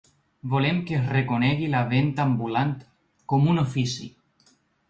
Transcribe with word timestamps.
Volem 0.53 0.79
que 0.87 0.95
es 0.99 1.11
reconegui 1.15 1.69
la 1.75 1.83
venta 1.93 2.25
ambulant 2.31 2.75
com 3.35 3.49
un 3.55 3.65
ofici. 3.69 4.11